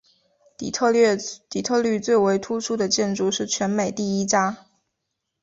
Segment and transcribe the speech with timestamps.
[0.57, 0.89] 底特
[1.79, 4.65] 律最为突出的建筑是全美第一家。